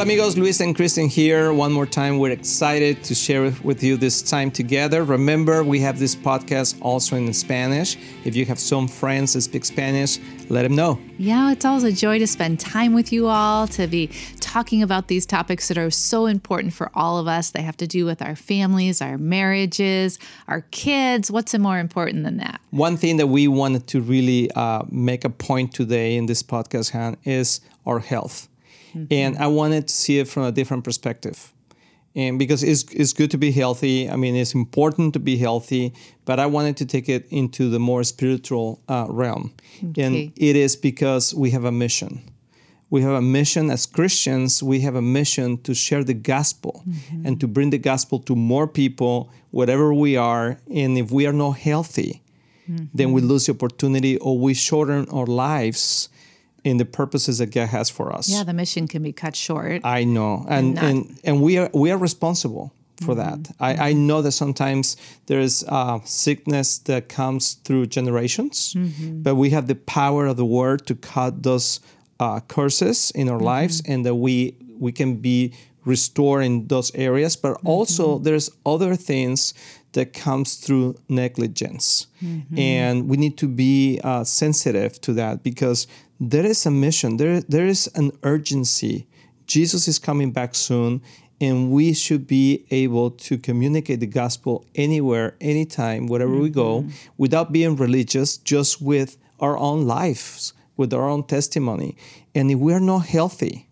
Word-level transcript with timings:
Hola 0.00 0.14
amigos, 0.14 0.38
Luis 0.38 0.60
and 0.60 0.74
Kristen 0.74 1.10
here. 1.10 1.52
One 1.52 1.72
more 1.72 1.84
time, 1.84 2.16
we're 2.16 2.30
excited 2.30 3.04
to 3.04 3.14
share 3.14 3.52
with 3.62 3.82
you 3.82 3.98
this 3.98 4.22
time 4.22 4.50
together. 4.50 5.04
Remember, 5.04 5.62
we 5.62 5.78
have 5.80 5.98
this 5.98 6.16
podcast 6.16 6.78
also 6.80 7.16
in 7.16 7.30
Spanish. 7.34 7.98
If 8.24 8.34
you 8.34 8.46
have 8.46 8.58
some 8.58 8.88
friends 8.88 9.34
that 9.34 9.42
speak 9.42 9.62
Spanish, 9.66 10.18
let 10.48 10.62
them 10.62 10.74
know. 10.74 10.98
Yeah, 11.18 11.52
it's 11.52 11.66
always 11.66 11.84
a 11.84 11.92
joy 11.92 12.18
to 12.18 12.26
spend 12.26 12.60
time 12.60 12.94
with 12.94 13.12
you 13.12 13.26
all, 13.26 13.68
to 13.68 13.86
be 13.86 14.06
talking 14.40 14.82
about 14.82 15.08
these 15.08 15.26
topics 15.26 15.68
that 15.68 15.76
are 15.76 15.90
so 15.90 16.24
important 16.24 16.72
for 16.72 16.90
all 16.94 17.18
of 17.18 17.28
us. 17.28 17.50
They 17.50 17.60
have 17.60 17.76
to 17.76 17.86
do 17.86 18.06
with 18.06 18.22
our 18.22 18.34
families, 18.34 19.02
our 19.02 19.18
marriages, 19.18 20.18
our 20.48 20.62
kids. 20.70 21.30
What's 21.30 21.52
more 21.58 21.78
important 21.78 22.24
than 22.24 22.38
that? 22.38 22.58
One 22.70 22.96
thing 22.96 23.18
that 23.18 23.26
we 23.26 23.48
wanted 23.48 23.86
to 23.88 24.00
really 24.00 24.50
uh, 24.52 24.82
make 24.88 25.26
a 25.26 25.30
point 25.30 25.74
today 25.74 26.16
in 26.16 26.24
this 26.24 26.42
podcast, 26.42 26.92
Han, 26.92 27.18
is 27.24 27.60
our 27.84 27.98
health. 27.98 28.48
Mm-hmm. 28.94 29.04
And 29.10 29.36
I 29.38 29.46
wanted 29.46 29.88
to 29.88 29.94
see 29.94 30.18
it 30.18 30.28
from 30.28 30.44
a 30.44 30.52
different 30.52 30.84
perspective. 30.84 31.52
And 32.14 32.38
because 32.38 32.64
it's, 32.64 32.82
it's 32.92 33.12
good 33.12 33.30
to 33.30 33.38
be 33.38 33.52
healthy, 33.52 34.10
I 34.10 34.16
mean, 34.16 34.34
it's 34.34 34.54
important 34.54 35.12
to 35.12 35.20
be 35.20 35.36
healthy, 35.36 35.94
but 36.24 36.40
I 36.40 36.46
wanted 36.46 36.76
to 36.78 36.86
take 36.86 37.08
it 37.08 37.26
into 37.30 37.70
the 37.70 37.78
more 37.78 38.02
spiritual 38.02 38.82
uh, 38.88 39.06
realm. 39.08 39.54
Okay. 39.90 40.02
And 40.02 40.32
it 40.36 40.56
is 40.56 40.74
because 40.74 41.32
we 41.34 41.50
have 41.50 41.64
a 41.64 41.70
mission. 41.70 42.22
We 42.90 43.02
have 43.02 43.12
a 43.12 43.22
mission 43.22 43.70
as 43.70 43.86
Christians, 43.86 44.60
we 44.60 44.80
have 44.80 44.96
a 44.96 45.02
mission 45.02 45.58
to 45.62 45.74
share 45.74 46.02
the 46.02 46.14
gospel 46.14 46.82
mm-hmm. 46.88 47.24
and 47.24 47.40
to 47.40 47.46
bring 47.46 47.70
the 47.70 47.78
gospel 47.78 48.18
to 48.20 48.34
more 48.34 48.66
people, 48.66 49.30
wherever 49.52 49.94
we 49.94 50.16
are. 50.16 50.58
And 50.68 50.98
if 50.98 51.12
we 51.12 51.24
are 51.28 51.32
not 51.32 51.52
healthy, 51.52 52.20
mm-hmm. 52.68 52.86
then 52.92 53.12
we 53.12 53.20
lose 53.20 53.46
the 53.46 53.52
opportunity 53.52 54.16
or 54.16 54.36
we 54.36 54.54
shorten 54.54 55.08
our 55.10 55.26
lives 55.26 56.08
in 56.64 56.76
the 56.76 56.84
purposes 56.84 57.38
that 57.38 57.52
God 57.52 57.68
has 57.68 57.90
for 57.90 58.12
us. 58.12 58.28
Yeah, 58.28 58.44
the 58.44 58.52
mission 58.52 58.88
can 58.88 59.02
be 59.02 59.12
cut 59.12 59.36
short. 59.36 59.82
I 59.84 60.04
know, 60.04 60.46
and 60.48 60.78
and 60.78 60.78
and, 60.78 61.20
and 61.24 61.42
we 61.42 61.58
are 61.58 61.70
we 61.72 61.90
are 61.90 61.98
responsible 61.98 62.72
for 63.00 63.14
mm-hmm. 63.14 63.42
that. 63.42 63.54
I, 63.58 63.90
I 63.90 63.92
know 63.92 64.22
that 64.22 64.32
sometimes 64.32 64.96
there 65.26 65.40
is 65.40 65.64
uh, 65.68 66.00
sickness 66.04 66.78
that 66.78 67.08
comes 67.08 67.54
through 67.54 67.86
generations, 67.86 68.74
mm-hmm. 68.74 69.22
but 69.22 69.36
we 69.36 69.50
have 69.50 69.66
the 69.66 69.74
power 69.74 70.26
of 70.26 70.36
the 70.36 70.44
word 70.44 70.86
to 70.86 70.94
cut 70.94 71.42
those 71.42 71.80
uh, 72.18 72.40
curses 72.40 73.10
in 73.12 73.28
our 73.28 73.36
mm-hmm. 73.36 73.46
lives, 73.46 73.82
and 73.86 74.04
that 74.04 74.16
we 74.16 74.54
we 74.78 74.92
can 74.92 75.16
be 75.16 75.52
restored 75.84 76.44
in 76.44 76.66
those 76.68 76.94
areas. 76.94 77.36
But 77.36 77.54
mm-hmm. 77.54 77.66
also, 77.68 78.18
there's 78.18 78.50
other 78.66 78.96
things 78.96 79.54
that 79.92 80.12
comes 80.12 80.54
through 80.54 80.96
negligence, 81.08 82.06
mm-hmm. 82.22 82.58
and 82.58 83.08
we 83.08 83.16
need 83.16 83.36
to 83.38 83.48
be 83.48 84.00
uh, 84.04 84.24
sensitive 84.24 85.00
to 85.00 85.12
that 85.14 85.42
because 85.42 85.86
there 86.20 86.44
is 86.44 86.66
a 86.66 86.70
mission, 86.70 87.16
there, 87.16 87.40
there 87.40 87.66
is 87.66 87.90
an 87.94 88.12
urgency. 88.22 89.06
Jesus 89.46 89.88
is 89.88 89.98
coming 89.98 90.32
back 90.32 90.54
soon, 90.54 91.02
and 91.40 91.70
we 91.70 91.94
should 91.94 92.26
be 92.26 92.66
able 92.70 93.10
to 93.10 93.38
communicate 93.38 94.00
the 94.00 94.06
gospel 94.06 94.66
anywhere, 94.74 95.36
anytime, 95.40 96.06
wherever 96.06 96.32
mm-hmm. 96.32 96.42
we 96.42 96.50
go, 96.50 96.82
mm-hmm. 96.82 96.90
without 97.16 97.52
being 97.52 97.74
religious, 97.76 98.36
just 98.36 98.82
with 98.82 99.16
our 99.40 99.56
own 99.56 99.86
lives, 99.86 100.52
with 100.76 100.92
our 100.92 101.08
own 101.08 101.24
testimony. 101.24 101.96
And 102.34 102.50
if 102.50 102.58
we 102.58 102.74
are 102.74 102.80
not 102.80 103.06
healthy, 103.06 103.69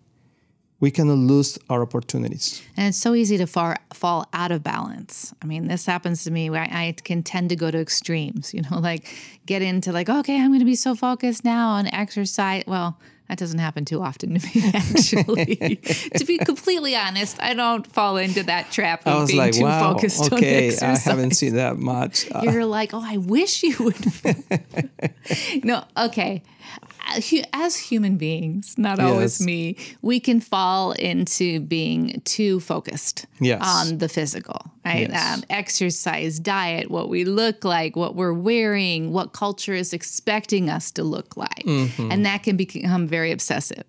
we 0.81 0.91
can 0.91 1.13
lose 1.27 1.59
our 1.69 1.83
opportunities. 1.83 2.63
And 2.77 2.89
it's 2.89 2.99
so 2.99 3.15
easy 3.15 3.37
to 3.39 3.47
far, 3.47 3.77
fall 3.93 4.29
out 4.33 4.53
of 4.53 4.63
balance. 4.63 5.35
I 5.43 5.47
mean, 5.47 5.67
this 5.67 5.85
happens 5.85 6.25
to 6.25 6.31
me. 6.31 6.51
I, 6.51 6.63
I 6.63 6.95
can 7.03 7.23
tend 7.23 7.49
to 7.51 7.57
go 7.57 7.71
to 7.71 7.79
extremes, 7.79 8.55
you 8.55 8.63
know, 8.71 8.79
like 8.79 9.07
get 9.47 9.63
into 9.63 9.93
like, 9.93 10.09
okay, 10.09 10.41
I'm 10.41 10.51
going 10.51 10.61
to 10.61 10.65
be 10.65 10.77
so 10.77 10.95
focused 10.95 11.45
now 11.45 11.71
on 11.71 11.87
exercise. 11.89 12.65
Well, 12.67 12.99
that 13.29 13.37
doesn't 13.37 13.59
happen 13.59 13.85
too 13.85 14.01
often 14.01 14.39
to 14.39 14.47
me, 14.47 14.71
actually. 14.75 15.77
to 16.17 16.25
be 16.25 16.39
completely 16.39 16.97
honest, 16.97 17.43
I 17.43 17.53
don't 17.53 17.87
fall 17.87 18.17
into 18.17 18.43
that 18.45 18.71
trap 18.71 19.07
of 19.07 19.27
being 19.27 19.39
like, 19.39 19.53
too 19.53 19.65
wow, 19.65 19.93
focused 19.93 20.33
okay, 20.33 20.37
on 20.37 20.65
exercise. 20.65 21.07
I 21.07 21.11
haven't 21.11 21.33
seen 21.33 21.57
that 21.57 21.77
much. 21.77 22.31
Uh, 22.31 22.43
You're 22.45 22.65
like, 22.65 22.95
oh, 22.95 23.03
I 23.05 23.19
wish 23.19 23.63
you 23.65 23.77
would. 23.81 25.65
no, 25.65 25.85
okay 25.97 26.43
as 27.53 27.77
human 27.77 28.17
beings, 28.17 28.77
not 28.79 28.99
yes. 28.99 29.07
always 29.07 29.41
me, 29.41 29.77
we 30.03 30.21
can 30.21 30.41
fall 30.41 30.93
into 30.93 31.61
being 31.61 32.21
too 32.25 32.61
focused 32.61 33.27
yes. 33.41 33.63
on 33.63 33.99
the 33.99 34.09
physical, 34.09 34.71
right? 34.89 35.11
Yes. 35.11 35.37
Um, 35.37 35.45
exercise, 35.51 36.39
diet, 36.39 36.91
what 36.91 37.09
we 37.09 37.25
look 37.25 37.65
like, 37.65 37.97
what 37.97 38.15
we're 38.15 38.33
wearing, 38.33 39.13
what 39.13 39.33
culture 39.33 39.75
is 39.75 39.93
expecting 39.93 40.71
us 40.71 40.91
to 40.93 41.05
look 41.05 41.37
like. 41.37 41.65
Mm-hmm. 41.65 42.11
And 42.11 42.27
that 42.27 42.43
can 42.43 42.57
become 42.57 43.07
very 43.07 43.33
obsessive 43.33 43.85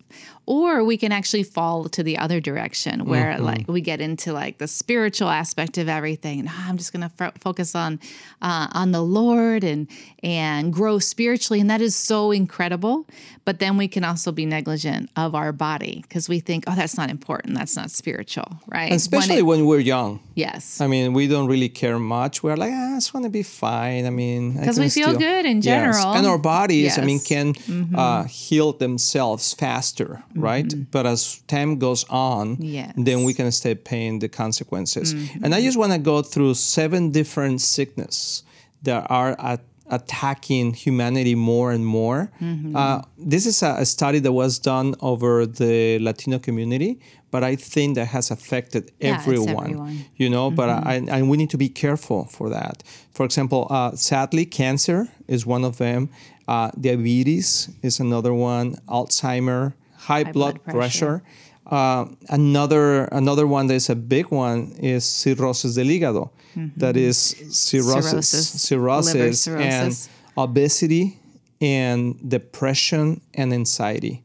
or 0.49 0.83
we 0.83 0.97
can 0.97 1.11
actually 1.11 1.43
fall 1.43 1.87
to 1.87 2.01
the 2.01 2.17
other 2.17 2.41
direction 2.41 3.05
where 3.05 3.33
mm-hmm. 3.33 3.43
like 3.43 3.67
we 3.67 3.81
get 3.81 4.01
into 4.01 4.33
like 4.33 4.57
the 4.57 4.67
spiritual 4.67 5.29
aspect 5.29 5.77
of 5.77 5.87
everything 5.87 6.39
and 6.39 6.49
oh, 6.49 6.65
i'm 6.65 6.75
just 6.75 6.91
going 6.91 7.07
to 7.07 7.23
f- 7.23 7.39
focus 7.39 7.75
on 7.75 7.99
uh, 8.41 8.67
on 8.71 8.91
the 8.91 9.01
lord 9.01 9.63
and 9.63 9.87
and 10.23 10.73
grow 10.73 10.97
spiritually 10.97 11.61
and 11.61 11.69
that 11.69 11.81
is 11.81 11.95
so 11.95 12.31
incredible 12.31 13.07
but 13.45 13.59
then 13.59 13.77
we 13.77 13.87
can 13.87 14.03
also 14.03 14.31
be 14.31 14.45
negligent 14.45 15.09
of 15.15 15.35
our 15.35 15.51
body 15.51 15.99
because 16.01 16.27
we 16.27 16.39
think 16.39 16.63
oh 16.67 16.75
that's 16.75 16.97
not 16.97 17.11
important 17.11 17.55
that's 17.55 17.75
not 17.75 17.91
spiritual 17.91 18.59
right 18.67 18.91
especially 18.91 19.43
when, 19.43 19.59
it, 19.59 19.61
when, 19.61 19.65
we're 19.67 19.79
young 19.79 20.19
yes 20.33 20.81
i 20.81 20.87
mean 20.91 21.13
we 21.13 21.27
don't 21.27 21.47
really 21.53 21.69
care 21.69 21.99
much 21.99 22.43
we're 22.43 22.55
like 22.63 22.73
ah, 22.73 22.93
i 22.93 22.97
just 22.97 23.13
want 23.13 23.23
to 23.23 23.29
be 23.29 23.43
fine 23.43 24.03
i 24.05 24.09
mean 24.09 24.53
because 24.53 24.79
we 24.79 24.89
feel 24.89 25.09
still, 25.09 25.19
good 25.27 25.45
in 25.45 25.61
general 25.61 26.07
yes. 26.09 26.17
and 26.17 26.25
our 26.27 26.41
bodies 26.55 26.91
yes. 26.91 26.99
i 26.99 27.03
mean 27.09 27.19
can 27.19 27.53
mm-hmm. 27.53 27.95
uh, 27.95 28.23
heal 28.23 28.73
themselves 28.73 29.53
faster 29.53 30.23
right? 30.35 30.65
Mm-hmm. 30.65 30.83
But 30.91 31.05
as 31.05 31.41
time 31.47 31.77
goes 31.77 32.05
on, 32.09 32.57
yes. 32.59 32.93
then 32.95 33.23
we 33.23 33.33
can 33.33 33.51
start 33.51 33.83
paying 33.83 34.19
the 34.19 34.29
consequences. 34.29 35.13
Mm-hmm. 35.13 35.43
And 35.43 35.55
I 35.55 35.61
just 35.61 35.77
want 35.77 35.91
to 35.93 35.99
go 35.99 36.21
through 36.21 36.55
seven 36.55 37.11
different 37.11 37.61
sickness 37.61 38.43
that 38.83 39.09
are 39.09 39.35
at 39.39 39.61
attacking 39.89 40.73
humanity 40.73 41.35
more 41.35 41.71
and 41.71 41.85
more. 41.85 42.31
Mm-hmm. 42.41 42.75
Uh, 42.75 43.01
this 43.17 43.45
is 43.45 43.61
a, 43.63 43.75
a, 43.79 43.85
study 43.85 44.19
that 44.19 44.31
was 44.31 44.59
done 44.59 44.95
over 45.01 45.45
the 45.45 45.99
Latino 45.99 46.39
community, 46.39 46.99
but 47.31 47.43
I 47.43 47.55
think 47.55 47.95
that 47.95 48.05
has 48.05 48.31
affected 48.31 48.91
yeah, 48.99 49.17
everyone, 49.17 49.65
everyone, 49.65 50.05
You 50.15 50.29
know, 50.29 50.47
mm-hmm. 50.47 50.55
but 50.55 50.69
I, 50.69 50.95
and 50.95 51.29
we 51.29 51.37
need 51.37 51.49
to 51.51 51.57
be 51.57 51.69
careful 51.69 52.25
for 52.25 52.49
that. 52.49 52.83
For 53.11 53.25
example, 53.25 53.67
uh, 53.69 53.95
sadly, 53.95 54.45
cancer 54.45 55.07
is 55.27 55.45
one 55.45 55.63
of 55.63 55.77
them. 55.77 56.09
Uh, 56.47 56.71
diabetes 56.79 57.69
is 57.81 57.99
another 57.99 58.33
one. 58.33 58.75
Alzheimer, 58.87 59.73
high, 59.97 60.23
high 60.23 60.31
blood, 60.31 60.63
blood, 60.63 60.75
pressure. 60.75 61.19
pressure. 61.19 61.23
Uh, 61.69 62.05
another 62.29 63.03
another 63.11 63.45
one 63.45 63.67
that 63.67 63.75
is 63.75 63.89
a 63.89 63.95
big 63.95 64.25
one 64.31 64.71
is 64.79 65.05
cirrhosis 65.05 65.75
del 65.75 65.85
hígado. 65.85 66.31
Mm-hmm. 66.55 66.79
That 66.79 66.97
is 66.97 67.17
cirrhosis, 67.51 68.27
cirrhosis, 68.29 68.61
cirrhosis, 68.61 69.41
cirrhosis, 69.43 70.07
and 70.07 70.09
obesity 70.37 71.19
and 71.61 72.17
depression 72.27 73.21
and 73.33 73.53
anxiety. 73.53 74.23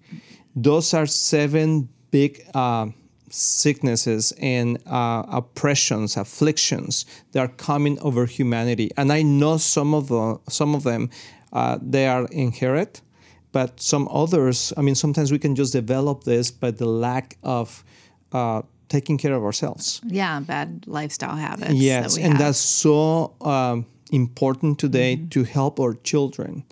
Those 0.56 0.94
are 0.94 1.06
seven 1.06 1.88
big 2.10 2.46
uh, 2.54 2.86
sicknesses 3.28 4.32
and 4.40 4.78
uh, 4.86 5.24
oppressions, 5.28 6.16
afflictions 6.16 7.04
that 7.32 7.40
are 7.40 7.48
coming 7.48 7.98
over 8.00 8.26
humanity. 8.26 8.90
And 8.96 9.12
I 9.12 9.22
know 9.22 9.56
some 9.56 9.94
of 9.94 10.08
the, 10.08 10.38
some 10.48 10.74
of 10.74 10.84
them 10.84 11.10
uh, 11.52 11.78
they 11.80 12.06
are 12.06 12.26
inherent 12.26 13.00
but 13.54 13.80
some 13.80 14.08
others, 14.10 14.72
I 14.76 14.82
mean, 14.82 14.96
sometimes 14.96 15.30
we 15.30 15.38
can 15.38 15.54
just 15.54 15.72
develop 15.72 16.24
this 16.24 16.50
by 16.50 16.72
the 16.72 16.86
lack 16.86 17.38
of 17.44 17.84
uh, 18.32 18.62
taking 18.88 19.16
care 19.16 19.32
of 19.32 19.44
ourselves. 19.44 20.00
Yeah, 20.04 20.40
bad 20.40 20.84
lifestyle 20.88 21.36
habits. 21.36 21.72
Yes, 21.72 22.16
that 22.16 22.22
and 22.22 22.32
have. 22.32 22.42
that's 22.42 22.58
so 22.58 23.32
um, 23.40 23.86
important 24.10 24.80
today 24.80 25.16
mm-hmm. 25.16 25.28
to 25.28 25.44
help 25.44 25.78
our 25.78 25.94
children 25.94 26.64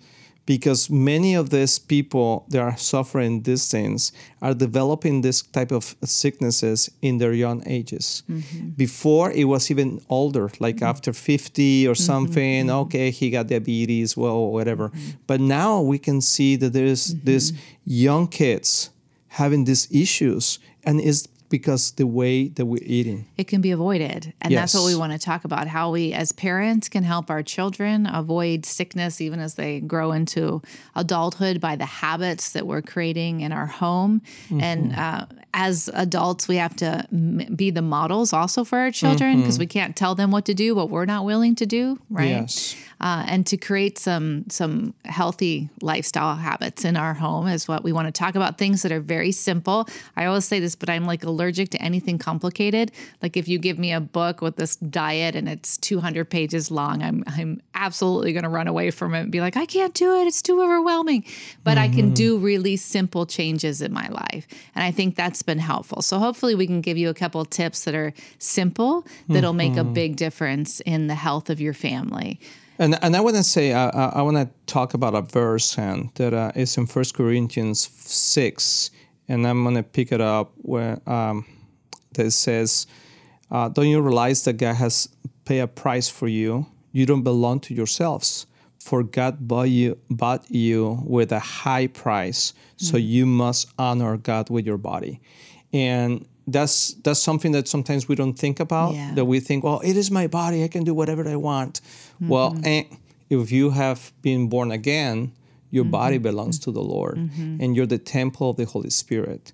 because 0.47 0.91
many 0.91 1.34
of 1.34 1.50
these 1.50 1.78
people 1.78 2.44
that 2.48 2.60
are 2.60 2.76
suffering 2.76 3.42
these 3.42 3.70
things 3.70 4.12
are 4.40 4.55
developing 4.55 5.20
this 5.20 5.43
type 5.43 5.70
of 5.70 5.94
sicknesses 6.05 6.90
in 7.00 7.19
their 7.19 7.32
young 7.32 7.62
ages 7.66 8.22
mm-hmm. 8.28 8.70
before 8.70 9.31
it 9.32 9.44
was 9.44 9.70
even 9.70 10.00
older 10.08 10.50
like 10.58 10.76
mm-hmm. 10.76 10.84
after 10.84 11.12
50 11.12 11.87
or 11.87 11.93
mm-hmm. 11.93 12.02
something 12.02 12.66
mm-hmm. 12.66 12.76
okay 12.76 13.11
he 13.11 13.31
got 13.31 13.46
diabetes 13.46 14.16
well 14.16 14.50
whatever 14.50 14.88
mm-hmm. 14.88 15.11
but 15.26 15.40
now 15.40 15.81
we 15.81 15.99
can 15.99 16.20
see 16.20 16.56
that 16.56 16.72
there's 16.72 17.14
mm-hmm. 17.14 17.26
these 17.26 17.52
young 17.84 18.26
kids 18.26 18.90
having 19.28 19.64
these 19.64 19.88
issues 19.90 20.58
and 20.84 21.00
it's 21.00 21.28
because 21.52 21.93
the 21.93 22.06
way 22.06 22.49
that 22.49 22.64
we're 22.64 22.82
eating. 22.82 23.26
It 23.37 23.46
can 23.46 23.60
be 23.60 23.72
avoided. 23.72 24.32
And 24.40 24.50
yes. 24.50 24.72
that's 24.72 24.75
what 24.82 24.87
we 24.87 24.96
want 24.96 25.12
to 25.12 25.19
talk 25.19 25.44
about 25.44 25.69
how 25.69 25.90
we, 25.90 26.14
as 26.14 26.32
parents, 26.32 26.88
can 26.88 27.04
help 27.04 27.31
our 27.31 27.43
children 27.43 28.08
avoid 28.10 28.64
sickness 28.64 29.20
even 29.20 29.38
as 29.38 29.54
they 29.54 29.81
grow 29.81 30.12
into 30.12 30.62
adulthood 30.96 31.60
by 31.60 31.76
the 31.76 31.84
habits 31.84 32.52
that 32.52 32.66
we're 32.66 32.81
creating 32.81 33.43
in 33.43 33.52
our 33.52 33.66
home. 33.66 34.22
Mm-hmm. 34.46 34.60
And 34.62 34.96
uh, 34.96 35.26
as 35.52 35.90
adults, 35.93 36.49
we 36.49 36.56
have 36.56 36.75
to 36.76 37.06
m- 37.12 37.54
be 37.54 37.70
the 37.70 37.82
models 37.82 38.32
also 38.32 38.64
for 38.64 38.78
our 38.78 38.90
children 38.90 39.37
because 39.37 39.56
mm-hmm. 39.56 39.60
we 39.60 39.66
can't 39.66 39.94
tell 39.94 40.14
them 40.14 40.31
what 40.31 40.46
to 40.46 40.54
do, 40.54 40.75
what 40.75 40.88
we're 40.88 41.04
not 41.04 41.26
willing 41.26 41.54
to 41.56 41.66
do, 41.66 42.00
right? 42.08 42.31
Yes. 42.31 42.75
Uh, 43.02 43.25
and 43.26 43.44
to 43.49 43.56
create 43.56 43.99
some 43.99 44.44
some 44.49 44.94
healthy 45.04 45.69
lifestyle 45.81 46.37
habits 46.37 46.84
in 46.84 46.96
our 46.96 47.14
home 47.14 47.49
is 47.49 47.66
what 47.66 47.82
we 47.82 47.93
want 47.93 48.06
to 48.06 48.12
talk 48.12 48.37
about. 48.37 48.58
Things 48.58 48.82
that 48.82 48.93
are 48.93 49.00
very 49.00 49.32
simple. 49.32 49.88
I 50.16 50.26
always 50.26 50.44
say 50.44 50.60
this, 50.60 50.76
but 50.76 50.88
I'm 50.88 51.04
like 51.04 51.25
allergic 51.25 51.70
to 51.70 51.82
anything 51.82 52.16
complicated. 52.16 52.93
Like 53.20 53.37
if 53.37 53.49
you 53.49 53.58
give 53.58 53.76
me 53.78 53.93
a 53.93 54.00
book 54.00 54.40
with 54.40 54.56
this 54.56 54.76
diet 54.76 55.34
and 55.34 55.49
it's 55.49 55.76
200 55.78 56.31
pages 56.31 56.70
long, 56.70 57.02
I'm 57.02 57.25
I'm 57.26 57.60
absolutely 57.75 58.32
going 58.32 58.44
to 58.44 58.49
run 58.49 58.69
away 58.69 58.93
from 58.93 59.14
it 59.14 59.22
and 59.22 59.32
be 59.32 59.40
like, 59.40 59.56
I 59.56 59.66
can't 59.66 59.94
do 59.94 60.20
it. 60.20 60.28
It's 60.28 60.40
too 60.40 60.62
overwhelming. 60.62 61.25
But 61.64 61.78
mm-hmm. 61.78 61.93
I 61.93 61.96
can 61.96 62.14
do 62.14 62.38
really 62.38 62.76
simple 62.76 63.26
changes 63.26 63.82
in 63.82 63.93
my 63.93 64.06
life, 64.08 64.46
and 64.76 64.84
I 64.84 64.93
think 64.93 65.16
that's 65.16 65.43
been 65.43 65.58
helpful. 65.58 66.02
So 66.02 66.20
hopefully 66.20 66.54
we 66.54 66.69
can 66.69 66.81
give 66.81 66.96
you 66.96 67.08
a 67.08 67.14
couple 67.14 67.44
tips 67.44 67.84
that 67.84 67.96
are 67.96 68.12
simple 68.38 69.04
that'll 69.28 69.50
mm-hmm. 69.50 69.56
make 69.56 69.72
a 69.72 69.81
mm-hmm. 69.81 69.93
big 69.93 70.16
difference 70.16 70.78
in 70.81 71.08
the 71.08 71.16
health 71.16 71.50
of 71.50 71.60
your 71.60 71.75
family. 71.75 72.38
And, 72.82 72.99
and 73.00 73.14
I 73.14 73.20
want 73.20 73.37
to 73.37 73.44
say, 73.44 73.70
uh, 73.70 74.11
I 74.12 74.23
want 74.23 74.38
to 74.38 74.50
talk 74.67 74.93
about 74.93 75.14
a 75.14 75.23
verse 75.23 75.79
and 75.79 76.11
that 76.17 76.34
uh, 76.34 76.50
is 76.56 76.76
in 76.76 76.87
First 76.87 77.14
Corinthians 77.14 77.88
6, 77.88 78.90
and 79.29 79.46
I'm 79.46 79.62
going 79.62 79.76
to 79.76 79.84
pick 79.84 80.11
it 80.11 80.20
up 80.20 80.50
where 80.56 80.99
um, 81.08 81.46
that 82.14 82.32
says, 82.32 82.88
uh, 83.52 83.69
Don't 83.69 83.87
you 83.87 84.00
realize 84.00 84.43
that 84.46 84.55
God 84.55 84.75
has 84.75 85.08
paid 85.44 85.61
a 85.61 85.69
price 85.69 86.08
for 86.08 86.26
you? 86.26 86.67
You 86.90 87.06
don't 87.06 87.23
belong 87.23 87.61
to 87.61 87.75
yourselves, 87.75 88.46
for 88.81 89.05
God 89.05 89.46
bought 89.46 89.70
you, 89.70 89.96
bought 90.11 90.50
you 90.50 91.05
with 91.05 91.31
a 91.31 91.38
high 91.38 91.87
price, 91.87 92.52
so 92.78 92.96
mm-hmm. 92.96 93.06
you 93.06 93.26
must 93.26 93.69
honor 93.78 94.17
God 94.17 94.50
with 94.50 94.67
your 94.67 94.78
body. 94.78 95.20
And 95.73 96.26
that's 96.46 96.94
that's 97.04 97.20
something 97.20 97.52
that 97.52 97.68
sometimes 97.68 98.08
we 98.08 98.14
don't 98.14 98.34
think 98.34 98.60
about 98.60 98.94
yeah. 98.94 99.12
that 99.14 99.24
we 99.24 99.40
think 99.40 99.64
well 99.64 99.80
it 99.84 99.96
is 99.96 100.10
my 100.10 100.26
body 100.26 100.64
i 100.64 100.68
can 100.68 100.84
do 100.84 100.92
whatever 100.92 101.28
i 101.28 101.36
want 101.36 101.80
mm-hmm. 101.80 102.28
well 102.28 102.56
eh, 102.64 102.84
if 103.30 103.52
you 103.52 103.70
have 103.70 104.12
been 104.22 104.48
born 104.48 104.70
again 104.72 105.32
your 105.70 105.84
mm-hmm. 105.84 105.92
body 105.92 106.18
belongs 106.18 106.58
to 106.58 106.72
the 106.72 106.82
lord 106.82 107.16
mm-hmm. 107.16 107.58
and 107.60 107.76
you're 107.76 107.86
the 107.86 107.98
temple 107.98 108.50
of 108.50 108.56
the 108.56 108.64
holy 108.64 108.90
spirit 108.90 109.52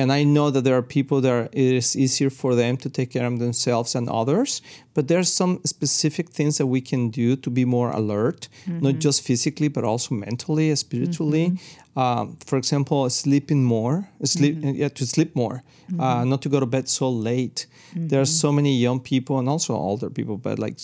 and 0.00 0.12
i 0.12 0.22
know 0.24 0.50
that 0.50 0.62
there 0.64 0.76
are 0.76 0.82
people 0.82 1.20
that 1.20 1.32
are, 1.32 1.48
it 1.52 1.74
is 1.82 1.96
easier 1.96 2.30
for 2.30 2.54
them 2.54 2.76
to 2.76 2.88
take 2.88 3.10
care 3.10 3.26
of 3.26 3.38
themselves 3.38 3.92
than 3.92 4.08
others 4.08 4.62
but 4.94 5.08
there's 5.08 5.32
some 5.32 5.60
specific 5.64 6.30
things 6.30 6.58
that 6.58 6.66
we 6.66 6.80
can 6.80 7.10
do 7.10 7.36
to 7.36 7.50
be 7.50 7.64
more 7.64 7.90
alert 7.90 8.48
not 8.66 8.92
mm-hmm. 8.92 8.98
just 8.98 9.22
physically 9.22 9.68
but 9.68 9.84
also 9.84 10.14
mentally 10.14 10.74
spiritually 10.74 11.46
mm-hmm. 11.50 11.80
Um, 11.96 12.36
for 12.46 12.56
example, 12.56 13.10
sleeping 13.10 13.64
more, 13.64 14.08
sleep, 14.22 14.56
mm-hmm. 14.56 14.76
yeah, 14.76 14.88
to 14.88 15.06
sleep 15.06 15.34
more, 15.34 15.64
uh, 15.98 16.20
mm-hmm. 16.20 16.30
not 16.30 16.40
to 16.42 16.48
go 16.48 16.60
to 16.60 16.66
bed 16.66 16.88
so 16.88 17.10
late. 17.10 17.66
Mm-hmm. 17.90 18.08
There 18.08 18.20
are 18.20 18.26
so 18.26 18.52
many 18.52 18.76
young 18.76 19.00
people 19.00 19.38
and 19.40 19.48
also 19.48 19.74
older 19.74 20.08
people, 20.08 20.36
but 20.36 20.58
like 20.58 20.78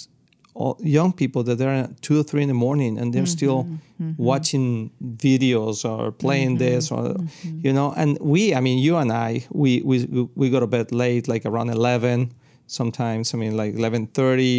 all, 0.56 0.76
young 0.80 1.12
people 1.12 1.42
that 1.44 1.56
they're 1.58 1.70
at 1.84 2.02
two 2.02 2.20
or 2.20 2.22
three 2.22 2.42
in 2.42 2.48
the 2.48 2.54
morning 2.54 2.98
and 2.98 3.12
they're 3.12 3.22
mm-hmm. 3.22 3.40
still 3.40 3.64
mm-hmm. 3.64 4.12
watching 4.16 4.90
videos 5.02 5.84
or 5.84 6.12
playing 6.12 6.56
mm-hmm. 6.56 6.76
this 6.76 6.90
or 6.90 7.16
you 7.64 7.72
know. 7.72 7.92
And 7.96 8.18
we, 8.20 8.54
I 8.54 8.60
mean, 8.60 8.78
you 8.78 8.96
and 8.96 9.12
I, 9.12 9.46
we 9.50 9.82
we 9.82 10.28
we 10.34 10.50
go 10.50 10.60
to 10.60 10.66
bed 10.66 10.92
late, 10.92 11.28
like 11.28 11.44
around 11.46 11.70
eleven 11.70 12.32
sometimes 12.68 13.32
i 13.32 13.36
mean 13.36 13.56
like 13.56 13.74
11.30 13.74 14.08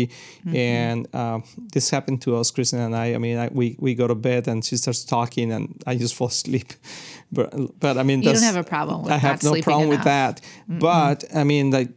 mm-hmm. 0.07 0.55
and 0.55 1.07
uh, 1.13 1.39
this 1.73 1.89
happened 1.89 2.21
to 2.21 2.37
us 2.37 2.51
kristen 2.51 2.79
and 2.79 2.95
i 2.95 3.13
i 3.13 3.17
mean 3.17 3.37
I, 3.37 3.49
we, 3.51 3.75
we 3.79 3.95
go 3.95 4.07
to 4.07 4.15
bed 4.15 4.47
and 4.47 4.63
she 4.63 4.77
starts 4.77 5.03
talking 5.03 5.51
and 5.51 5.81
i 5.85 5.95
just 5.95 6.15
fall 6.15 6.29
asleep 6.29 6.71
but 7.33 7.53
but 7.79 7.97
i 7.97 8.03
mean 8.03 8.21
you 8.21 8.31
don't 8.31 8.41
have 8.43 8.55
a 8.55 8.63
problem 8.63 9.03
with 9.03 9.11
i 9.11 9.17
have 9.17 9.43
no 9.43 9.61
problem 9.61 9.89
enough. 9.89 9.99
with 9.99 10.05
that 10.05 10.41
mm 10.69 10.77
but 10.79 11.23
i 11.35 11.43
mean 11.43 11.71
like 11.71 11.89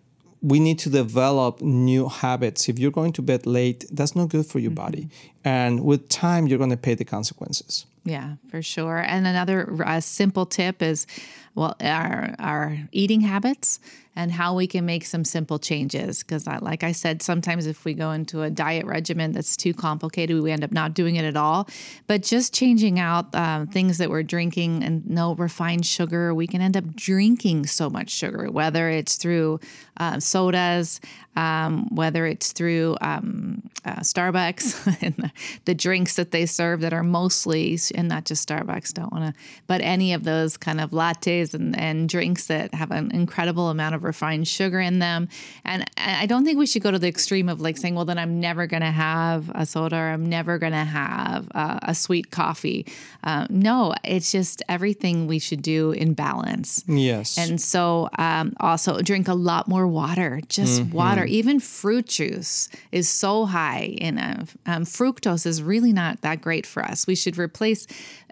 we 0.43 0.59
need 0.59 0.79
to 0.81 0.91
develop 0.91 1.61
new 1.61 2.09
habits. 2.09 2.69
If 2.69 2.79
you're 2.79 2.91
going 2.91 3.13
to 3.15 3.23
bed 3.23 3.47
late 3.47 3.85
that's 3.91 4.17
not 4.17 4.29
good 4.29 4.47
for 4.47 4.59
your 4.59 4.71
mm-hmm. 4.71 4.85
body. 4.85 5.09
And 5.45 5.85
with 5.85 6.09
time 6.09 6.47
you're 6.47 6.59
going 6.59 6.71
to 6.71 6.77
pay 6.77 6.95
the 6.95 7.05
consequences. 7.05 7.87
Yeah 8.05 8.37
for 8.51 8.63
sure. 8.63 8.99
And 8.99 9.27
another 9.27 9.77
uh, 9.85 10.01
simple 10.01 10.47
tip 10.47 10.83
is 10.83 11.07
well 11.55 11.75
our 11.81 12.35
our 12.38 12.79
eating 12.93 13.20
habits 13.20 13.81
and 14.17 14.32
how 14.32 14.55
we 14.55 14.67
can 14.67 14.85
make 14.85 15.05
some 15.05 15.25
simple 15.25 15.58
changes. 15.58 16.23
Because 16.23 16.47
like 16.47 16.82
i 16.85 16.93
said 16.93 17.23
sometimes 17.23 17.67
if 17.67 17.85
we 17.85 17.94
go 17.94 18.11
into 18.11 18.43
a 18.43 18.50
diet 18.50 18.85
regimen 18.85 19.32
that's 19.32 19.56
too 19.56 19.73
complicated 19.73 20.41
we 20.43 20.50
end 20.50 20.64
up 20.64 20.73
not 20.73 20.94
doing 20.94 21.17
it 21.17 21.25
at 21.25 21.37
all. 21.37 21.69
But 22.06 22.23
just 22.23 22.52
changing 22.52 22.99
out 22.99 23.35
um, 23.35 23.67
things 23.69 23.99
that 23.99 24.11
we're 24.11 24.23
drinking 24.23 24.82
and 24.85 25.08
no 25.08 25.35
refined 25.35 25.87
sugar 25.87 26.35
we 26.35 26.47
can 26.47 26.61
end 26.61 26.76
up 26.76 26.94
drinking 26.94 27.67
so 27.67 27.88
much 27.88 28.11
sugar 28.11 28.50
whether 28.50 28.91
it's 28.91 29.17
through 29.17 29.61
uh, 29.97 30.20
sodas 30.20 31.00
um, 31.37 31.87
whether 31.94 32.26
it's 32.26 32.52
through 32.52 32.97
um, 33.00 33.62
uh, 33.85 34.00
starbucks 34.00 34.99
and 35.02 35.14
the, 35.17 35.31
the 35.64 35.75
drinks 35.75 36.17
that 36.17 36.32
they 36.32 36.44
serve 36.44 36.81
that 36.81 36.93
are 36.93 37.05
mostly 37.05 37.79
and 37.94 38.08
not 38.08 38.25
just 38.25 38.47
starbucks 38.47 38.93
don't 38.93 39.12
want 39.12 39.32
to 39.35 39.41
but 39.67 39.81
any 39.81 40.12
of 40.12 40.25
those 40.25 40.56
kind 40.56 40.81
of 40.81 40.91
lattes 40.91 41.40
and, 41.55 41.79
and 41.79 42.09
drinks 42.09 42.47
that 42.47 42.75
have 42.75 42.91
an 42.91 43.11
incredible 43.13 43.69
amount 43.69 43.95
of 43.95 44.05
refined 44.05 44.47
sugar 44.47 44.81
in 44.81 44.99
them. 44.99 45.29
And 45.65 45.85
I 45.97 46.27
don't 46.27 46.45
think 46.45 46.59
we 46.59 46.67
should 46.67 46.83
go 46.83 46.91
to 46.91 46.99
the 46.99 47.09
extreme 47.09 47.49
of 47.49 47.61
like 47.61 47.77
saying, 47.77 47.95
well, 47.95 48.05
then 48.05 48.19
I'm 48.19 48.41
never 48.41 48.67
going 48.67 48.83
to 48.83 48.91
have 48.91 49.51
a 49.55 49.67
soda 49.67 49.97
or 49.97 50.09
I'm 50.09 50.27
never 50.27 50.59
going 50.59 50.73
to 50.73 50.79
have 50.79 51.49
uh, 51.55 51.79
a 51.83 51.95
sweet 51.95 52.31
coffee. 52.31 52.87
Uh, 53.25 53.47
no, 53.51 53.95
it's 54.05 54.33
just 54.33 54.63
everything 54.69 55.27
we 55.27 55.39
should 55.39 55.63
do 55.63 55.93
in 55.93 56.15
balance. 56.15 56.85
Yes. 56.87 57.39
And 57.39 57.61
so 57.61 58.09
um, 58.19 58.55
also 58.61 59.01
drink 59.01 59.29
a 59.29 59.35
lot 59.35 59.69
more 59.69 59.87
water, 59.87 60.41
just 60.49 60.83
mm-hmm. 60.83 60.97
water. 60.97 61.25
Even 61.25 61.61
fruit 61.61 62.07
juice 62.07 62.69
is 62.93 63.09
so 63.09 63.47
high 63.47 63.97
in 63.99 64.19
uh, 64.19 64.45
um, 64.67 64.85
fructose 64.85 65.47
is 65.47 65.63
really 65.63 65.93
not 65.93 66.21
that 66.23 66.41
great 66.41 66.67
for 66.67 66.83
us. 66.85 67.07
We 67.07 67.15
should 67.15 67.39
replace 67.39 67.87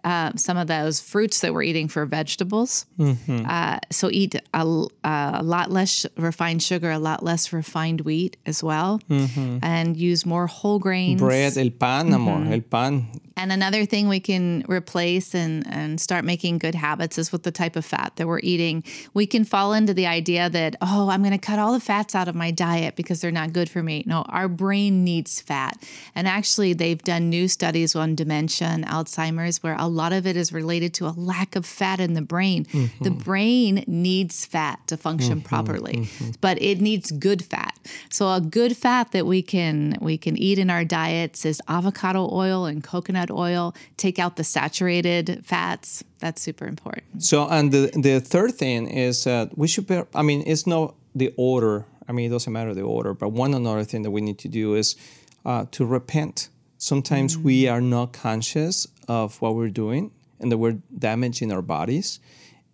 uh, 0.04 0.32
some 0.36 0.56
of 0.56 0.66
those 0.66 1.00
fruits 1.00 1.40
that 1.40 1.52
we're 1.52 1.62
eating 1.62 1.88
for 1.88 2.04
vegetables. 2.06 2.86
Mm-hmm. 2.98 3.46
Uh, 3.46 3.78
so 3.90 4.10
eat 4.10 4.34
a, 4.34 4.86
a, 5.04 5.42
lot 5.42 5.70
less 5.70 6.06
refined 6.16 6.62
sugar, 6.62 6.90
a 6.90 6.98
lot 6.98 7.22
less 7.22 7.52
refined 7.52 8.02
wheat 8.02 8.36
as 8.46 8.62
well, 8.62 9.00
mm-hmm. 9.10 9.58
and 9.62 9.96
use 9.96 10.26
more 10.26 10.46
whole 10.46 10.78
grains. 10.78 11.20
Bread, 11.20 11.56
el 11.56 11.70
pan, 11.70 12.12
amor, 12.12 12.38
mm-hmm. 12.38 12.52
el 12.52 12.60
pan. 12.60 13.08
And 13.38 13.52
another 13.52 13.86
thing 13.86 14.08
we 14.08 14.18
can 14.18 14.64
replace 14.68 15.32
and, 15.32 15.64
and 15.68 16.00
start 16.00 16.24
making 16.24 16.58
good 16.58 16.74
habits 16.74 17.18
is 17.18 17.30
with 17.30 17.44
the 17.44 17.52
type 17.52 17.76
of 17.76 17.84
fat 17.84 18.14
that 18.16 18.26
we're 18.26 18.40
eating. 18.42 18.82
We 19.14 19.26
can 19.26 19.44
fall 19.44 19.72
into 19.72 19.94
the 19.94 20.08
idea 20.08 20.50
that, 20.50 20.74
oh, 20.82 21.08
I'm 21.08 21.22
going 21.22 21.30
to 21.30 21.38
cut 21.38 21.60
all 21.60 21.72
the 21.72 21.78
fats 21.78 22.16
out 22.16 22.26
of 22.26 22.34
my 22.34 22.50
diet 22.50 22.96
because 22.96 23.20
they're 23.20 23.30
not 23.30 23.52
good 23.52 23.70
for 23.70 23.80
me. 23.80 24.02
No, 24.06 24.22
our 24.22 24.48
brain 24.48 25.04
needs 25.04 25.40
fat. 25.40 25.80
And 26.16 26.26
actually, 26.26 26.72
they've 26.72 27.00
done 27.00 27.30
new 27.30 27.46
studies 27.46 27.94
on 27.94 28.16
dementia 28.16 28.66
and 28.66 28.84
Alzheimer's 28.84 29.62
where 29.62 29.76
a 29.78 29.86
lot 29.86 30.12
of 30.12 30.26
it 30.26 30.36
is 30.36 30.52
related 30.52 30.92
to 30.94 31.06
a 31.06 31.14
lack 31.16 31.54
of 31.54 31.64
fat 31.64 32.00
in 32.00 32.14
the 32.14 32.22
brain. 32.22 32.64
Mm-hmm. 32.64 33.04
The 33.04 33.10
brain 33.12 33.84
needs 33.86 34.46
fat 34.46 34.84
to 34.88 34.96
function 34.96 35.38
mm-hmm, 35.38 35.48
properly, 35.48 35.92
mm-hmm. 35.92 36.30
but 36.40 36.60
it 36.60 36.80
needs 36.80 37.12
good 37.12 37.44
fat. 37.44 37.78
So 38.10 38.32
a 38.32 38.40
good 38.40 38.76
fat 38.76 39.12
that 39.12 39.26
we 39.26 39.42
can 39.42 39.96
we 40.00 40.18
can 40.18 40.36
eat 40.36 40.58
in 40.58 40.70
our 40.70 40.84
diets 40.84 41.46
is 41.46 41.62
avocado 41.68 42.28
oil 42.32 42.66
and 42.66 42.82
coconut 42.82 43.27
coconut 43.28 43.38
oil, 43.38 43.74
take 43.96 44.18
out 44.18 44.36
the 44.36 44.44
saturated 44.44 45.44
fats. 45.44 46.04
That's 46.18 46.42
super 46.42 46.66
important. 46.66 47.22
So, 47.22 47.48
and 47.48 47.72
the, 47.72 47.90
the 47.94 48.20
third 48.20 48.54
thing 48.54 48.88
is 48.88 49.24
that 49.24 49.56
we 49.56 49.68
should, 49.68 49.86
be, 49.86 50.02
I 50.14 50.22
mean, 50.22 50.42
it's 50.46 50.66
not 50.66 50.94
the 51.14 51.32
order. 51.36 51.84
I 52.08 52.12
mean, 52.12 52.26
it 52.26 52.32
doesn't 52.32 52.52
matter 52.52 52.74
the 52.74 52.82
order, 52.82 53.14
but 53.14 53.30
one 53.30 53.54
another 53.54 53.84
thing 53.84 54.02
that 54.02 54.10
we 54.10 54.20
need 54.20 54.38
to 54.38 54.48
do 54.48 54.74
is 54.74 54.96
uh, 55.44 55.66
to 55.72 55.84
repent. 55.84 56.48
Sometimes 56.78 57.36
mm. 57.36 57.42
we 57.42 57.68
are 57.68 57.80
not 57.80 58.12
conscious 58.12 58.86
of 59.08 59.40
what 59.40 59.54
we're 59.54 59.70
doing 59.70 60.12
and 60.40 60.50
that 60.52 60.58
we're 60.58 60.78
damaging 60.96 61.52
our 61.52 61.62
bodies. 61.62 62.20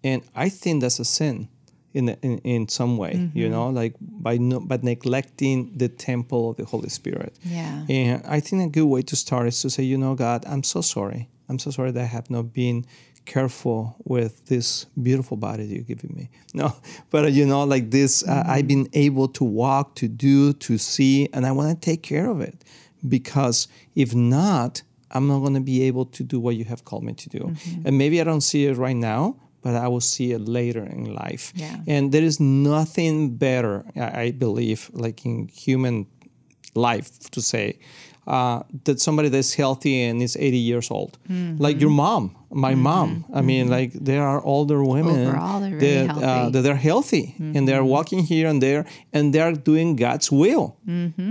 And 0.02 0.22
I 0.34 0.50
think 0.50 0.82
that's 0.82 0.98
a 0.98 1.04
sin 1.04 1.48
in, 1.94 2.08
in, 2.22 2.38
in 2.38 2.68
some 2.68 2.98
way, 2.98 3.14
mm-hmm. 3.14 3.38
you 3.38 3.48
know, 3.48 3.70
like 3.70 3.94
by 4.00 4.36
no, 4.36 4.60
by 4.60 4.78
neglecting 4.82 5.72
the 5.78 5.88
temple 5.88 6.50
of 6.50 6.56
the 6.56 6.64
Holy 6.64 6.88
Spirit. 6.88 7.38
Yeah. 7.44 7.86
And 7.88 8.22
I 8.26 8.40
think 8.40 8.62
a 8.62 8.68
good 8.68 8.86
way 8.86 9.02
to 9.02 9.16
start 9.16 9.46
is 9.46 9.62
to 9.62 9.70
say, 9.70 9.84
you 9.84 9.96
know, 9.96 10.14
God, 10.14 10.44
I'm 10.46 10.64
so 10.64 10.80
sorry. 10.80 11.28
I'm 11.48 11.58
so 11.58 11.70
sorry 11.70 11.92
that 11.92 12.02
I 12.02 12.06
have 12.06 12.30
not 12.30 12.52
been 12.52 12.84
careful 13.26 13.96
with 14.04 14.46
this 14.46 14.84
beautiful 15.00 15.36
body 15.36 15.64
you're 15.64 15.82
giving 15.82 16.14
me. 16.14 16.30
No, 16.56 16.76
but 17.10 17.32
you 17.32 17.46
know, 17.46 17.64
like 17.64 17.90
this, 17.90 18.22
mm-hmm. 18.22 18.48
uh, 18.48 18.52
I've 18.52 18.68
been 18.68 18.88
able 18.92 19.26
to 19.28 19.44
walk, 19.44 19.96
to 19.96 20.08
do, 20.08 20.52
to 20.52 20.78
see, 20.78 21.28
and 21.32 21.44
I 21.44 21.50
want 21.50 21.70
to 21.70 21.84
take 21.84 22.02
care 22.02 22.30
of 22.30 22.40
it 22.40 22.64
because 23.08 23.66
if 23.96 24.14
not, 24.14 24.82
I'm 25.10 25.26
not 25.26 25.40
going 25.40 25.54
to 25.54 25.60
be 25.60 25.82
able 25.82 26.06
to 26.06 26.22
do 26.22 26.38
what 26.40 26.56
you 26.56 26.64
have 26.64 26.84
called 26.84 27.04
me 27.04 27.12
to 27.12 27.28
do. 27.28 27.38
Mm-hmm. 27.38 27.86
And 27.86 27.98
maybe 27.98 28.20
I 28.20 28.24
don't 28.24 28.40
see 28.40 28.66
it 28.66 28.76
right 28.76 28.96
now, 28.96 29.36
but 29.64 29.74
I 29.74 29.88
will 29.88 30.02
see 30.02 30.32
it 30.32 30.42
later 30.46 30.84
in 30.84 31.14
life. 31.14 31.52
Yeah. 31.56 31.78
And 31.88 32.12
there 32.12 32.22
is 32.22 32.38
nothing 32.38 33.36
better, 33.36 33.84
I 33.96 34.30
believe, 34.30 34.90
like 34.92 35.24
in 35.24 35.48
human 35.48 36.06
life 36.74 37.30
to 37.30 37.40
say, 37.40 37.78
uh, 38.26 38.62
that 38.84 39.00
somebody 39.00 39.28
that's 39.28 39.54
healthy 39.54 40.02
and 40.02 40.22
is 40.22 40.36
80 40.36 40.56
years 40.56 40.90
old, 40.90 41.18
like 41.58 41.80
your 41.80 41.90
mom, 41.90 42.36
my 42.50 42.74
mom. 42.74 43.24
I 43.34 43.40
mean, 43.42 43.68
like 43.68 43.92
there 43.92 44.22
are 44.22 44.40
older 44.44 44.82
women 44.84 45.26
Overall, 45.28 45.60
they're 45.60 45.78
very 45.78 46.06
that, 46.06 46.16
uh, 46.16 46.48
that 46.50 46.62
they're 46.62 46.76
healthy 46.90 47.34
and 47.38 47.66
they're 47.68 47.84
walking 47.84 48.20
here 48.20 48.48
and 48.48 48.62
there 48.62 48.86
and 49.12 49.34
they're 49.34 49.52
doing 49.52 49.96
God's 49.96 50.30
will. 50.32 50.76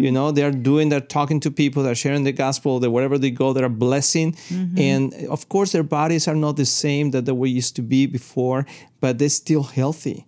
You 0.05 0.11
know, 0.11 0.31
they're 0.31 0.51
doing, 0.51 0.89
they're 0.89 0.99
talking 1.19 1.39
to 1.41 1.49
people, 1.51 1.81
they're 1.83 1.95
sharing 2.05 2.23
the 2.25 2.31
gospel, 2.33 2.79
that 2.81 2.91
wherever 2.91 3.17
they 3.17 3.31
go, 3.31 3.53
they're 3.53 3.69
blessing. 3.69 4.35
And 4.77 5.13
of 5.29 5.47
course, 5.49 5.71
their 5.71 5.83
bodies 5.83 6.27
are 6.27 6.35
not 6.35 6.57
the 6.57 6.65
same 6.65 7.11
that 7.11 7.25
they 7.25 7.31
were 7.31 7.47
used 7.47 7.75
to 7.77 7.81
be 7.81 8.05
before, 8.05 8.65
but 9.01 9.17
they're 9.19 9.29
still 9.45 9.63
healthy. 9.63 10.25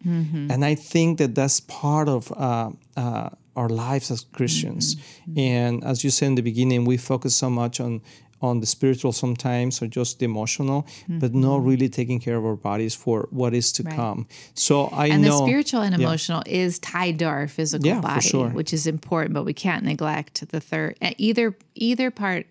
And 0.52 0.64
I 0.66 0.76
think 0.76 1.18
that 1.20 1.36
that's 1.36 1.60
part 1.60 2.08
of 2.10 2.32
uh, 2.32 2.70
uh, 2.98 3.30
our 3.56 3.70
lives 3.70 4.12
as 4.12 4.26
Christians. 4.34 4.96
And 5.38 5.84
as 5.84 6.04
you 6.04 6.10
said 6.10 6.28
in 6.28 6.36
the 6.36 6.42
beginning, 6.42 6.86
we 6.86 6.98
focus 6.98 7.36
so 7.36 7.50
much 7.50 7.80
on 7.80 8.02
on 8.42 8.60
the 8.60 8.66
spiritual 8.66 9.12
sometimes 9.14 9.82
or 9.82 9.88
just 9.88 10.20
the 10.20 10.26
emotional, 10.26 10.86
but 11.08 11.34
not 11.34 11.64
really 11.64 11.88
taking 11.90 12.20
care 12.20 12.36
of 12.36 12.46
our 12.46 12.58
bodies 12.58 12.94
for 12.94 13.28
what 13.32 13.54
is 13.54 13.72
to 13.72 13.82
Right. 13.84 13.96
come. 13.96 14.28
So 14.54 14.88
I 14.88 15.08
and 15.08 15.24
know 15.24 15.40
the 15.40 15.46
spiritual 15.48 15.82
and 15.82 15.96
yeah. 15.98 16.06
emotional 16.06 16.44
is 16.46 16.78
tied 16.80 17.18
to 17.20 17.26
our 17.26 17.48
physical 17.48 17.88
Yeah, 17.88 18.02
body, 18.02 18.22
sure. 18.28 18.50
which 18.50 18.74
is 18.74 18.86
important, 18.88 19.34
but 19.34 19.46
we 19.46 19.54
can't 19.54 19.84
neglect 19.86 20.50
the 20.50 20.60
third 20.60 20.96
uh, 21.02 21.12
either 21.18 21.56
either 21.76 22.12
part 22.12 22.46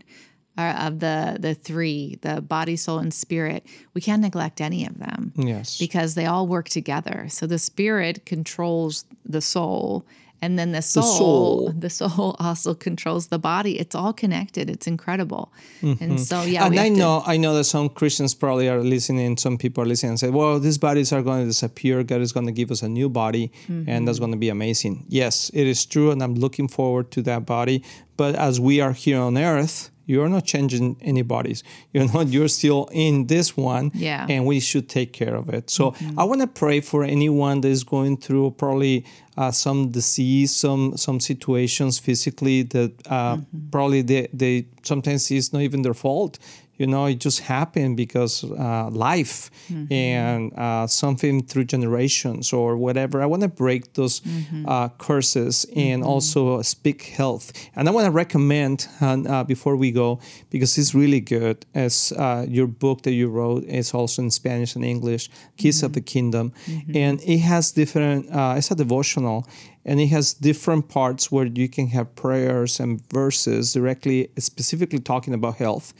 uh, 0.56 0.86
of 0.86 1.00
the 1.00 1.36
the 1.38 1.54
three, 1.54 2.18
the 2.22 2.40
body, 2.40 2.76
soul, 2.76 2.98
and 2.98 3.12
spirit. 3.12 3.64
We 3.92 4.00
can't 4.00 4.22
neglect 4.22 4.60
any 4.60 4.86
of 4.86 4.98
them. 4.98 5.32
Yes. 5.36 5.78
because 5.78 6.14
they 6.14 6.24
all 6.26 6.46
work 6.48 6.68
together. 6.70 7.26
So 7.28 7.46
the 7.46 7.58
spirit 7.58 8.24
controls 8.24 9.04
the 9.24 9.42
soul, 9.42 10.06
and 10.42 10.58
then 10.58 10.72
the 10.72 10.82
soul, 10.82 11.02
soul. 11.18 11.72
the 11.76 11.88
soul, 11.88 12.36
also 12.40 12.74
controls 12.74 13.28
the 13.28 13.38
body. 13.38 13.78
It's 13.78 13.94
all 13.94 14.12
connected. 14.12 14.68
It's 14.68 14.86
incredible. 14.86 15.52
And 15.82 16.20
so, 16.20 16.42
yeah, 16.42 16.66
and 16.66 16.78
I 16.78 16.88
to- 16.90 16.96
know, 16.96 17.22
I 17.26 17.36
know 17.38 17.54
that 17.54 17.64
some 17.64 17.88
Christians 17.88 18.34
probably 18.34 18.68
are 18.68 18.82
listening. 18.82 19.36
Some 19.38 19.56
people 19.58 19.82
are 19.82 19.86
listening 19.86 20.10
and 20.10 20.20
say, 20.20 20.30
"Well, 20.30 20.58
these 20.60 20.78
bodies 20.78 21.12
are 21.12 21.22
going 21.22 21.40
to 21.42 21.46
disappear. 21.46 22.02
God 22.04 22.20
is 22.20 22.32
going 22.32 22.46
to 22.46 22.52
give 22.52 22.70
us 22.70 22.82
a 22.82 22.88
new 22.88 23.08
body, 23.08 23.50
and 23.68 23.86
Mm-hmm. 23.86 24.04
that's 24.04 24.18
going 24.18 24.32
to 24.32 24.38
be 24.38 24.48
amazing." 24.50 25.04
Yes, 25.08 25.50
it 25.54 25.66
is 25.66 25.86
true, 25.86 26.10
and 26.10 26.22
I'm 26.22 26.34
looking 26.34 26.68
forward 26.68 27.10
to 27.12 27.22
that 27.22 27.46
body. 27.46 27.82
But 28.16 28.34
as 28.36 28.60
we 28.60 28.80
are 28.80 28.92
here 28.92 29.20
on 29.20 29.36
Earth, 29.36 29.90
you're 30.06 30.28
not 30.28 30.44
changing 30.44 30.96
anybody's. 31.00 31.62
You're 31.92 32.06
not. 32.12 32.28
You're 32.28 32.48
still 32.48 32.88
in 32.92 33.26
this 33.26 33.56
one, 33.56 33.90
Yeah. 33.94 34.26
and 34.28 34.44
we 34.46 34.60
should 34.60 34.88
take 34.88 35.12
care 35.12 35.34
of 35.34 35.48
it. 35.48 35.70
So 35.70 35.84
Mm-hmm. 35.90 36.18
I 36.20 36.24
want 36.24 36.40
to 36.40 36.46
pray 36.46 36.80
for 36.80 37.04
anyone 37.04 37.60
that 37.62 37.68
is 37.68 37.84
going 37.84 38.16
through 38.18 38.50
probably 38.52 39.04
uh, 39.36 39.50
some 39.50 39.90
disease, 39.90 40.54
some 40.54 40.96
some 40.96 41.18
situations 41.20 41.98
physically 41.98 42.62
that 42.64 42.92
uh, 43.06 43.36
Mm-hmm. 43.36 43.70
probably 43.70 44.02
they, 44.02 44.28
they 44.32 44.66
sometimes 44.82 45.30
it's 45.30 45.52
not 45.52 45.62
even 45.62 45.82
their 45.82 45.94
fault. 45.94 46.38
You 46.76 46.86
know, 46.86 47.06
it 47.06 47.20
just 47.20 47.40
happened 47.40 47.96
because 47.96 48.44
uh, 48.44 48.88
life 48.90 49.50
Mm-hmm. 49.70 49.92
and 49.92 50.52
uh, 50.58 50.86
something 50.86 51.42
through 51.46 51.64
generations 51.64 52.52
or 52.52 52.76
whatever. 52.76 53.22
I 53.22 53.26
want 53.26 53.42
to 53.42 53.48
break 53.48 53.94
those 53.94 54.20
Mm-hmm. 54.20 54.68
uh, 54.68 54.88
curses 54.98 55.64
and 55.76 56.02
also 56.04 56.62
speak 56.62 57.02
health. 57.16 57.52
And 57.76 57.88
I 57.88 57.92
want 57.92 58.04
to 58.06 58.10
recommend 58.10 58.86
uh, 59.00 59.44
before 59.44 59.76
we 59.76 59.90
go 59.92 60.18
because 60.50 60.76
it's 60.80 60.94
really 60.94 61.20
good. 61.20 61.64
As 61.74 62.12
uh, 62.12 62.44
your 62.48 62.66
book 62.66 63.02
that 63.02 63.12
you 63.12 63.28
wrote 63.30 63.64
is 63.64 63.94
also 63.94 64.22
in 64.22 64.30
Spanish 64.30 64.76
and 64.76 64.84
English, 64.84 65.30
Keys 65.56 65.82
of 65.82 65.92
the 65.92 66.00
Kingdom, 66.02 66.52
and 66.94 67.20
it 67.22 67.38
has 67.40 67.72
different. 67.72 68.26
Uh, 68.30 68.54
it's 68.58 68.70
a 68.70 68.74
devotional. 68.74 69.46
And 69.86 70.00
it 70.00 70.06
has 70.08 70.32
different 70.34 70.88
parts 70.88 71.30
where 71.30 71.44
you 71.46 71.68
can 71.68 71.88
have 71.88 72.06
prayers 72.16 72.80
and 72.80 73.00
verses 73.12 73.72
directly, 73.74 74.28
specifically 74.38 74.98
talking 74.98 75.34
about 75.34 75.56
health, 75.56 75.92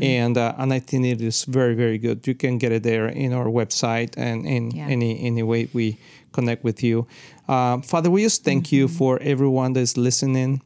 and 0.00 0.36
uh, 0.38 0.54
and 0.58 0.72
I 0.72 0.78
think 0.80 1.06
it 1.06 1.20
is 1.20 1.44
very 1.44 1.74
very 1.74 1.98
good. 1.98 2.26
You 2.26 2.34
can 2.36 2.58
get 2.58 2.70
it 2.72 2.82
there 2.82 3.08
in 3.08 3.32
our 3.32 3.46
website 3.46 4.14
and 4.16 4.46
in 4.46 4.70
Yeah. 4.70 4.86
any 4.92 5.18
any 5.26 5.42
way 5.42 5.68
we 5.72 5.96
connect 6.32 6.62
with 6.64 6.82
you. 6.82 7.06
Uh, 7.48 7.80
Father, 7.82 8.10
we 8.10 8.22
just 8.22 8.44
thank 8.44 8.70
you 8.72 8.88
for 8.88 9.18
everyone 9.20 9.72
that's 9.74 9.96
listening. 9.96 10.60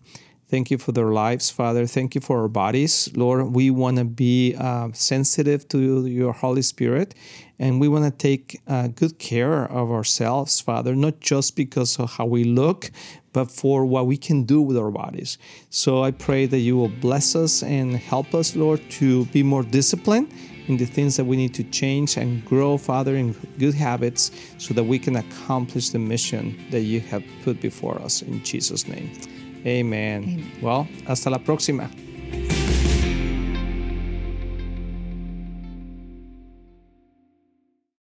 Thank 0.48 0.70
you 0.70 0.78
for 0.78 0.92
their 0.92 1.10
lives, 1.10 1.50
Father. 1.50 1.86
Thank 1.86 2.14
you 2.14 2.20
for 2.20 2.42
our 2.42 2.48
bodies. 2.48 3.10
Lord, 3.16 3.52
we 3.52 3.68
want 3.68 3.96
to 3.96 4.04
be 4.04 4.54
uh, 4.54 4.90
sensitive 4.92 5.66
to 5.70 6.06
your 6.06 6.32
Holy 6.32 6.62
Spirit 6.62 7.16
and 7.58 7.80
we 7.80 7.88
want 7.88 8.04
to 8.04 8.10
take 8.10 8.60
uh, 8.68 8.86
good 8.88 9.18
care 9.18 9.64
of 9.64 9.90
ourselves, 9.90 10.60
Father, 10.60 10.94
not 10.94 11.18
just 11.18 11.56
because 11.56 11.98
of 11.98 12.12
how 12.12 12.26
we 12.26 12.44
look, 12.44 12.90
but 13.32 13.50
for 13.50 13.84
what 13.84 14.06
we 14.06 14.16
can 14.16 14.44
do 14.44 14.62
with 14.62 14.76
our 14.76 14.90
bodies. 14.90 15.36
So 15.70 16.04
I 16.04 16.12
pray 16.12 16.46
that 16.46 16.58
you 16.58 16.76
will 16.76 16.90
bless 17.00 17.34
us 17.34 17.64
and 17.64 17.96
help 17.96 18.32
us, 18.32 18.54
Lord, 18.54 18.80
to 18.92 19.24
be 19.26 19.42
more 19.42 19.64
disciplined 19.64 20.32
in 20.68 20.76
the 20.76 20.86
things 20.86 21.16
that 21.16 21.24
we 21.24 21.36
need 21.36 21.54
to 21.54 21.64
change 21.64 22.16
and 22.16 22.44
grow, 22.44 22.78
Father, 22.78 23.16
in 23.16 23.32
good 23.58 23.74
habits 23.74 24.30
so 24.58 24.74
that 24.74 24.84
we 24.84 24.98
can 24.98 25.16
accomplish 25.16 25.90
the 25.90 25.98
mission 25.98 26.56
that 26.70 26.82
you 26.82 27.00
have 27.00 27.24
put 27.42 27.60
before 27.60 28.00
us. 28.00 28.22
In 28.22 28.44
Jesus' 28.44 28.86
name. 28.86 29.10
Amen. 29.64 30.52
Well, 30.60 30.86
hasta 31.06 31.30
la 31.30 31.38
próxima. 31.38 31.90